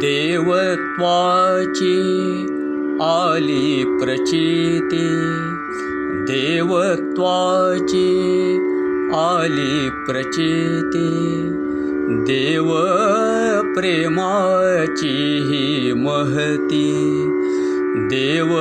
[0.00, 1.92] देवत्वाची
[3.02, 5.06] आली प्रचिती
[6.28, 8.08] देवत्वाची
[9.16, 11.08] आली प्रचिती
[12.26, 12.68] देव
[13.74, 15.14] प्रेमाची
[15.48, 16.92] ही महती
[18.10, 18.52] देव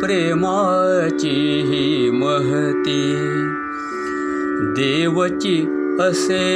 [0.00, 1.34] प्रेमाची
[1.70, 3.02] ही महती
[4.76, 5.58] देवची
[6.00, 6.46] असे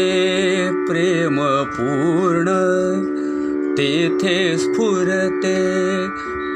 [0.87, 1.41] प्रेम
[1.77, 2.49] पूर्ण
[3.79, 5.57] तेथे स्फुरते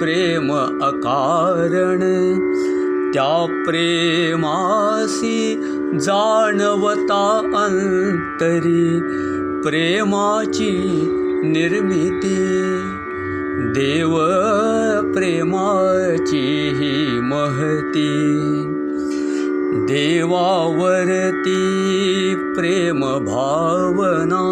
[0.01, 0.53] प्रेम
[0.83, 2.01] अकारण।
[3.13, 5.55] त्या प्रेमासी
[5.95, 9.01] जाणवता अंतरी
[9.63, 10.73] प्रेमाची
[11.45, 12.37] निर्मिती।
[13.75, 14.17] देव
[15.15, 18.33] प्रेमाची ही महती।
[19.87, 20.75] देवावरती
[22.57, 24.43] प्रेम भावना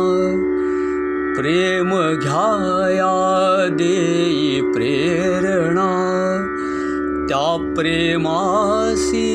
[1.37, 3.13] प्रेम घ्याया
[3.71, 5.89] देई प्रेरणा
[7.29, 9.31] त्या प्रेमासी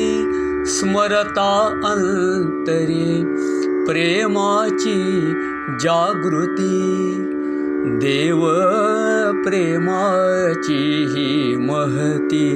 [0.66, 1.52] स्मरता
[1.84, 3.24] अंतरी
[3.86, 4.96] प्रेमाची
[5.80, 7.26] जागृती
[8.02, 8.46] देव
[9.44, 12.48] प्रेमाची ही महती।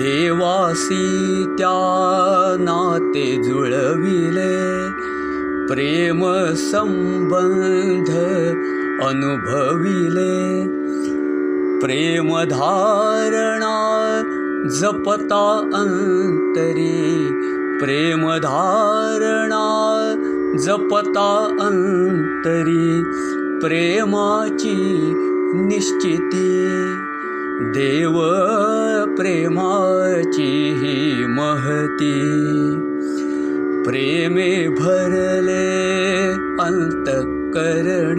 [0.00, 1.76] देवासी त्या
[2.60, 4.58] नाते जुळविले
[5.70, 6.20] प्रेम
[6.54, 8.08] संबंध
[9.06, 10.64] अनुभविले।
[11.80, 13.74] प्रेमधारणा
[14.80, 17.28] जपता अंतरी
[17.80, 19.64] प्रेमधारणा
[20.58, 23.02] जपता अंतरी
[23.60, 24.76] प्रेमाची
[25.54, 26.66] निश्चिती।
[27.60, 28.20] देव
[29.16, 32.89] प्रेमाची ही महती
[33.84, 35.68] प्रेमे भरले
[36.64, 38.18] अंतकरण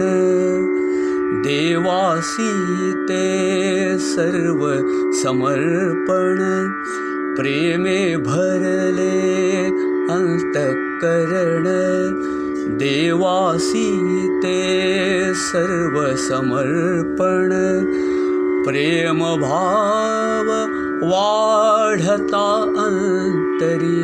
[1.44, 2.50] देवासी
[3.08, 4.62] ते सर्व
[5.22, 6.40] समर्पण
[7.36, 9.14] प्रेमे भरले
[10.16, 11.68] अंतकरण
[12.82, 13.88] देवासी
[14.42, 14.58] ते
[15.46, 17.50] सर्व समर्पण
[18.66, 20.50] प्रेमभाव
[21.10, 22.46] वाढता
[22.86, 24.00] अंतरी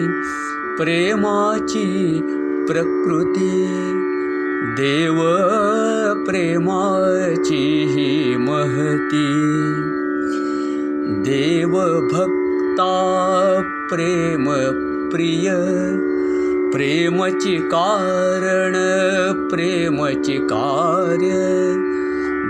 [0.79, 2.19] प्रेमाची
[2.69, 3.67] प्रकृती,
[4.77, 5.17] देव
[6.27, 9.33] प्रेमाची ही महती.
[11.31, 12.93] देवभक्ता
[13.91, 14.45] प्रेम
[15.11, 15.51] प्रिय,
[16.73, 18.73] प्रेमची कारण
[19.49, 21.31] प्रेमची कार्य.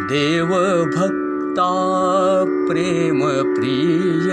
[0.09, 1.71] देवभक्ता
[2.69, 4.33] प्रेम प्रिय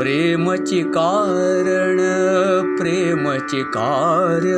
[0.00, 1.96] प्रेमची कारण
[2.76, 4.54] प्रेमची कार्य।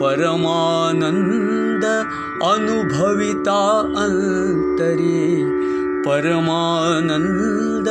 [0.00, 1.84] परमानंद
[2.42, 5.44] अनुभविता अंतरी
[6.06, 7.88] परमानंद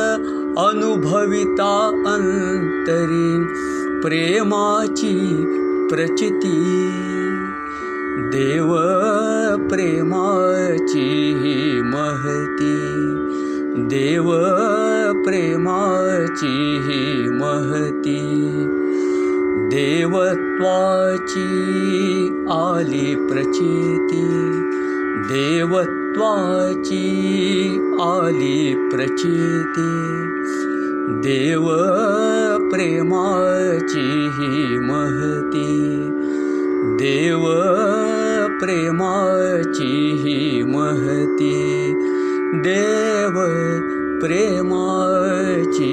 [0.58, 3.44] अनुभविता अंतरी
[4.02, 5.44] प्रेमाची
[5.90, 6.90] प्रचिती।
[8.18, 8.76] देव
[9.68, 11.32] प्रेमाची
[11.84, 12.78] महती।
[13.88, 14.34] देव
[15.28, 16.46] प्रेमाची
[16.84, 18.20] ही महती
[19.70, 21.42] देवत्वाची
[22.50, 24.22] आली प्रचिती
[25.28, 27.02] देवत्वाची
[28.02, 29.90] आली प्रचिती
[31.20, 31.68] देव
[32.70, 34.06] प्रेमाची
[34.38, 35.76] ही महती
[36.98, 37.46] देव
[38.60, 41.54] प्रेमाची ही महती
[42.64, 43.40] देव
[44.20, 45.92] प्रेमाची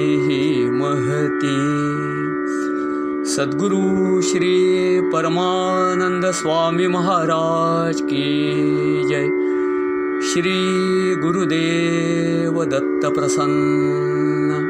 [4.22, 8.24] श्री परमानंद स्वामी महाराज की
[9.10, 9.26] जय।
[10.30, 10.56] श्री
[11.16, 14.62] गुरुदेव दत्त प्रसन्न